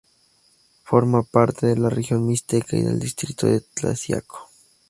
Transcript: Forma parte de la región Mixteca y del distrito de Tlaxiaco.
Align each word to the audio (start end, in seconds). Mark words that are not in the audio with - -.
Forma 0.83 1.21
parte 1.21 1.67
de 1.67 1.75
la 1.77 1.87
región 1.91 2.25
Mixteca 2.25 2.75
y 2.75 2.81
del 2.81 2.99
distrito 2.99 3.45
de 3.45 3.61
Tlaxiaco. 3.61 4.49